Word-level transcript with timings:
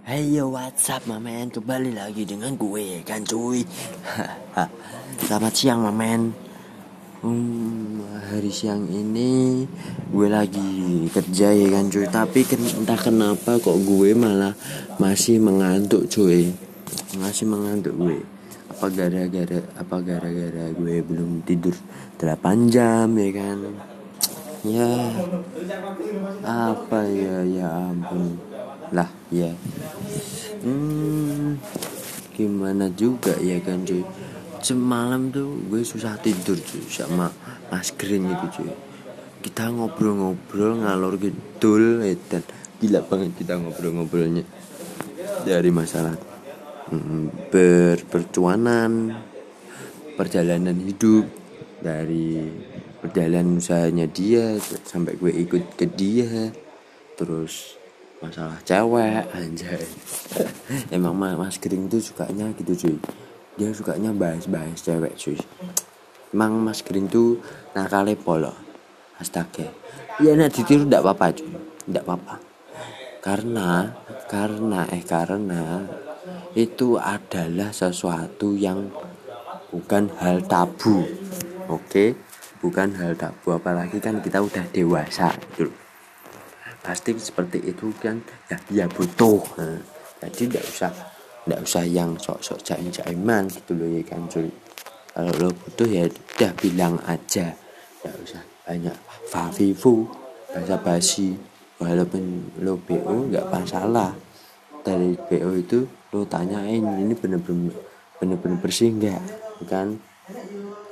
Hey 0.00 0.32
yo 0.32 0.48
what's 0.48 0.88
up 0.88 1.04
mamen 1.04 1.52
Kembali 1.52 1.92
lagi 1.92 2.24
dengan 2.24 2.56
gue 2.56 3.04
kan 3.04 3.20
cuy? 3.20 3.60
Selamat 5.28 5.52
siang 5.52 5.84
mamen 5.84 6.32
hmm, 7.20 8.00
Hari 8.32 8.48
siang 8.48 8.88
ini 8.88 9.68
Gue 10.08 10.32
lagi 10.32 11.04
kerja 11.12 11.52
ya 11.52 11.68
kan 11.68 11.92
cuy? 11.92 12.08
Tapi 12.08 12.40
entah 12.48 12.96
kenapa 12.96 13.60
kok 13.60 13.76
gue 13.76 14.16
malah 14.16 14.56
Masih 14.96 15.36
mengantuk 15.36 16.08
cuy. 16.08 16.48
Masih 17.20 17.44
mengantuk 17.44 17.92
gue. 18.00 18.24
Apa 18.72 18.88
gara-gara 18.88 19.60
Apa 19.76 20.00
gara-gara 20.00 20.64
gue 20.80 20.96
belum 21.04 21.44
tidur 21.44 21.76
8 22.16 22.72
jam 22.72 23.04
ya 23.20 23.30
kan? 23.36 23.58
Ya. 24.64 24.92
Apa 26.40 27.04
ya? 27.04 27.44
Ya 27.44 27.68
ampun. 27.68 28.40
Lah 28.96 29.19
ya 29.30 29.54
hmm, 30.66 31.56
gimana 32.34 32.90
juga 32.94 33.34
ya 33.38 33.58
kan 33.62 33.86
cuy? 33.86 34.02
Semalam 34.60 35.32
tuh 35.32 35.56
gue 35.72 35.80
susah 35.80 36.20
tidur 36.20 36.58
cuy 36.60 36.84
sama 36.90 37.32
mas 37.72 37.94
Green 37.96 38.28
itu 38.28 38.46
cuy. 38.60 38.70
Kita 39.40 39.72
ngobrol-ngobrol 39.72 40.84
ngalor 40.84 41.16
gitu 41.16 41.80
dan 42.28 42.44
gila 42.76 43.00
banget 43.08 43.32
kita 43.40 43.56
ngobrol-ngobrolnya 43.56 44.44
dari 45.44 45.72
masalah 45.72 46.12
hmm, 46.92 47.48
berpercuanan 47.48 49.16
perjalanan 50.20 50.76
hidup 50.76 51.24
dari 51.80 52.44
perjalanan 53.00 53.56
usahanya 53.56 54.04
dia 54.04 54.60
sampai 54.84 55.16
gue 55.16 55.32
ikut 55.32 55.80
ke 55.80 55.88
dia 55.88 56.52
terus 57.16 57.79
masalah 58.20 58.60
cewek 58.68 59.24
anjay. 59.32 59.80
Emang 60.94 61.16
mas 61.16 61.56
kering 61.56 61.88
tuh 61.88 62.00
sukanya 62.04 62.52
gitu 62.52 62.72
cuy. 62.76 62.96
Dia 63.56 63.72
sukanya 63.72 64.12
bahas-bahas 64.12 64.84
cewek 64.84 65.16
cuy. 65.16 65.40
Emang 66.36 66.60
mas 66.60 66.84
kering 66.84 67.08
tuh 67.08 67.40
nakale 67.72 68.14
polo 68.14 68.52
astaga. 69.16 69.72
Ya 70.20 70.36
nak 70.36 70.52
ditiru 70.52 70.84
ndak 70.84 71.00
apa-apa 71.00 71.26
cuy. 71.32 71.48
Ndak 71.88 72.04
apa-apa. 72.04 72.36
Karena 73.24 73.68
karena 74.28 74.80
eh 74.92 75.04
karena 75.04 75.84
itu 76.52 77.00
adalah 77.00 77.72
sesuatu 77.72 78.52
yang 78.52 78.92
bukan 79.72 80.12
hal 80.20 80.44
tabu. 80.44 81.08
Oke? 81.72 81.88
Okay? 81.88 82.10
bukan 82.60 82.92
hal 83.00 83.16
tabu. 83.16 83.56
Apalagi 83.56 83.96
kan 83.96 84.20
kita 84.20 84.44
udah 84.44 84.68
dewasa 84.76 85.32
gitu 85.56 85.89
pasti 86.80 87.16
seperti 87.16 87.60
itu 87.64 87.92
kan? 88.00 88.20
Ya 88.48 88.58
ya 88.72 88.86
butuh 88.88 89.40
nah, 89.56 89.80
jadi 90.28 90.48
tidak 90.48 90.64
usah 90.66 90.92
tidak 91.44 91.60
usah 91.64 91.82
yang 91.88 92.10
sok-sok 92.20 92.60
jaim-jaiman 92.60 93.48
gitu 93.48 93.72
loh 93.76 93.88
ya 93.88 94.02
kan 94.04 94.28
cuy 94.28 94.48
kalau 95.10 95.32
lo 95.42 95.48
butuh 95.50 95.88
ya 95.90 96.06
udah 96.06 96.52
bilang 96.54 96.94
aja. 97.02 97.50
Tidak 97.50 98.14
usah 98.22 98.42
banyak 98.62 98.96
fafifu 99.26 100.06
bahasa 100.54 100.78
basi. 100.78 101.34
Walaupun 101.80 102.54
lo 102.62 102.78
BO 102.78 103.26
nggak 103.28 103.50
masalah. 103.50 104.14
Dari 104.80 105.18
BO 105.18 105.50
itu 105.58 105.84
lo 106.14 106.24
tanyain 106.24 106.80
ini 106.80 107.12
bener-bener 107.18 107.74
bener-bener 108.22 108.58
bersih 108.62 108.94
nggak? 108.94 109.22
Kan? 109.66 109.98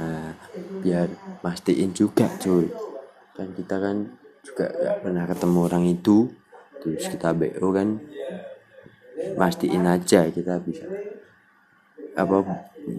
Nah, 0.00 0.32
biar 0.80 1.12
mastiin 1.44 1.92
juga 1.92 2.24
cuy 2.40 2.72
kan 3.36 3.52
kita 3.52 3.76
kan 3.76 4.16
juga 4.46 4.70
gak 4.70 5.02
pernah 5.02 5.24
ketemu 5.26 5.58
orang 5.66 5.84
itu 5.90 6.30
terus 6.78 7.10
kita 7.10 7.34
BO 7.34 7.68
kan. 7.74 7.98
Pastiin 9.16 9.82
aja 9.82 10.30
kita 10.30 10.62
bisa 10.62 10.86
apa 12.14 12.46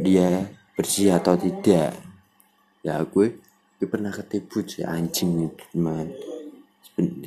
dia 0.00 0.48
bersih 0.72 1.12
atau 1.12 1.36
tidak. 1.36 1.92
Ya 2.80 2.96
gue 3.04 3.36
gue 3.76 3.88
pernah 3.90 4.08
ketipu 4.08 4.64
sih 4.64 4.86
anjing 4.86 5.52
itu 5.52 5.66
man 5.76 6.08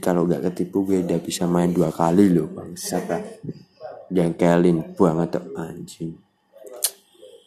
kalau 0.01 0.25
gak 0.25 0.49
ketipu 0.49 0.87
gue 0.87 1.05
udah 1.05 1.19
bisa 1.21 1.45
main 1.45 1.69
dua 1.69 1.91
kali 1.91 2.31
loh 2.31 2.47
bang 2.47 2.73
siapa 2.73 3.19
jengkelin 4.09 4.95
banget 4.95 5.37
tuh 5.37 5.45
anjing. 5.59 6.15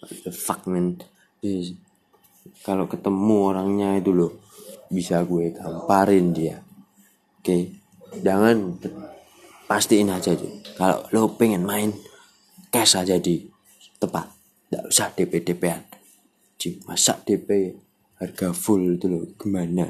What 0.01 0.17
the 0.23 0.33
fuck 0.33 0.69
man 0.71 1.01
kalau 2.61 2.85
ketemu 2.85 3.37
orangnya 3.49 3.97
itu 3.97 4.13
loh 4.13 4.33
bisa 4.91 5.23
gue 5.23 5.55
gamparin 5.55 6.35
dia. 6.35 6.59
Oke 7.41 7.47
okay? 7.47 7.63
jangan 8.21 8.77
pastiin 9.71 10.11
aja 10.11 10.35
tuh 10.35 10.51
kalau 10.75 11.07
lo 11.15 11.39
pengen 11.39 11.63
main 11.63 11.95
cash 12.69 12.99
aja 12.99 13.17
di 13.17 13.47
tempat. 13.97 14.27
Tidak 14.71 14.87
usah 14.87 15.11
DP 15.15 15.43
DP-an 15.43 15.91
masa 16.85 17.17
DP 17.25 17.73
harga 18.21 18.53
full 18.53 19.01
itu 19.01 19.09
lo 19.09 19.33
gimana? 19.41 19.89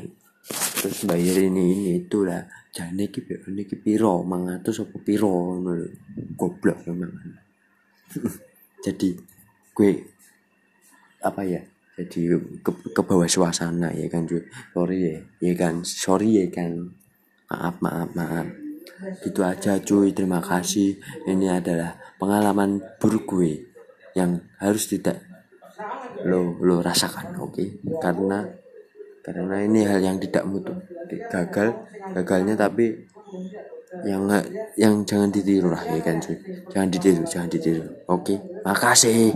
Terus 0.79 1.03
bayar 1.03 1.43
ini 1.43 1.75
ini 1.75 1.91
itulah 2.07 2.47
jangan 2.71 3.03
iki 3.03 3.27
ini 3.27 3.67
piro? 3.67 4.23
Mangatus 4.23 4.87
apa 4.87 4.97
piro? 5.03 5.59
Goblok 6.39 6.87
memang 6.87 7.11
jadi 8.85 9.09
gue 9.75 9.91
apa 11.21 11.43
ya 11.45 11.63
jadi 12.01 12.41
ke, 12.65 12.73
ke 12.97 13.01
bawah 13.05 13.29
suasana 13.29 13.93
ya 13.93 14.09
kan 14.09 14.25
cuy 14.25 14.41
sorry 14.73 14.99
ya. 15.05 15.17
Ya 15.45 15.53
kan? 15.53 15.85
Sorry 15.85 16.41
ya 16.41 16.47
kan? 16.49 16.97
Maaf 17.53 17.77
maaf 17.85 18.09
maaf. 18.17 18.47
Gitu 19.21 19.41
aja 19.45 19.77
cuy 19.85 20.17
terima 20.17 20.41
kasih. 20.41 20.97
Ini 21.29 21.61
adalah 21.61 22.01
pengalaman 22.17 22.81
buruk 22.97 23.37
gue 23.37 23.69
yang 24.17 24.41
harus 24.59 24.89
tidak 24.89 25.21
lo 26.25 26.57
lo 26.61 26.81
rasakan 26.85 27.37
oke? 27.41 27.57
Okay? 27.57 27.69
karena 28.01 28.45
karena 29.25 29.57
ini 29.65 29.85
hal 29.85 30.01
yang 30.01 30.17
tidak 30.21 30.45
mutu 30.49 30.73
gagal 31.33 31.77
gagalnya 32.17 32.57
tapi 32.57 33.09
yang 34.05 34.29
yang 34.77 35.03
jangan 35.05 35.33
ditiru 35.33 35.73
lah 35.73 35.83
ya 35.89 36.01
kan 36.05 36.21
cuy 36.21 36.37
jangan 36.69 36.89
ditiru 36.93 37.23
jangan 37.25 37.49
ditiru 37.49 37.85
oke? 38.09 38.25
Okay? 38.25 38.39
makasih 38.65 39.33